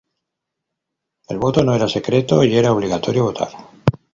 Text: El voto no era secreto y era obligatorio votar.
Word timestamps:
El 1.29 1.37
voto 1.37 1.63
no 1.63 1.75
era 1.75 1.87
secreto 1.87 2.43
y 2.43 2.57
era 2.57 2.71
obligatorio 2.71 3.25
votar. 3.25 3.51